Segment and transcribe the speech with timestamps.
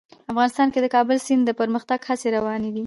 [0.31, 2.79] افغانستان کې د د کابل سیند د پرمختګ هڅې روانې دي.